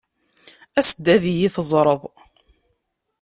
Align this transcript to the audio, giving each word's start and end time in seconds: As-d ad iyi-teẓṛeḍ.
As-d 0.79 1.05
ad 1.15 1.23
iyi-teẓṛeḍ. 1.31 2.01